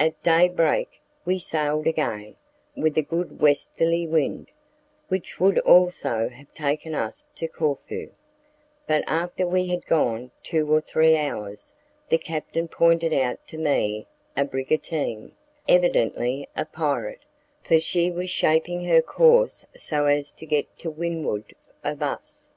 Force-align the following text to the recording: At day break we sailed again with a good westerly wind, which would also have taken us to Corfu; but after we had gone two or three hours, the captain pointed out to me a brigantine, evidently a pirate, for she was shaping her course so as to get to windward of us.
At 0.00 0.20
day 0.24 0.48
break 0.48 1.00
we 1.24 1.38
sailed 1.38 1.86
again 1.86 2.34
with 2.74 2.98
a 2.98 3.02
good 3.02 3.40
westerly 3.40 4.04
wind, 4.04 4.48
which 5.06 5.38
would 5.38 5.60
also 5.60 6.28
have 6.28 6.52
taken 6.54 6.92
us 6.92 7.24
to 7.36 7.46
Corfu; 7.46 8.10
but 8.88 9.04
after 9.06 9.46
we 9.46 9.68
had 9.68 9.86
gone 9.86 10.32
two 10.42 10.68
or 10.74 10.80
three 10.80 11.16
hours, 11.16 11.72
the 12.08 12.18
captain 12.18 12.66
pointed 12.66 13.12
out 13.14 13.46
to 13.46 13.58
me 13.58 14.08
a 14.36 14.44
brigantine, 14.44 15.36
evidently 15.68 16.48
a 16.56 16.64
pirate, 16.64 17.24
for 17.62 17.78
she 17.78 18.10
was 18.10 18.28
shaping 18.28 18.86
her 18.86 19.00
course 19.00 19.64
so 19.76 20.06
as 20.06 20.32
to 20.32 20.46
get 20.46 20.78
to 20.80 20.90
windward 20.90 21.54
of 21.84 22.02
us. 22.02 22.50